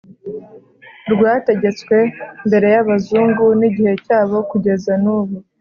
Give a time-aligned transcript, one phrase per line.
[1.13, 1.97] rwategetswe
[2.47, 5.35] mbere y'abazungu n'igihe cyabo kugeza nubu